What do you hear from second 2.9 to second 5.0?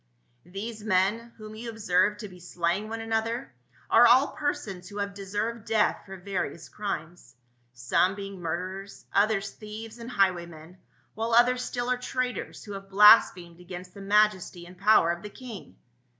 another, are all persons who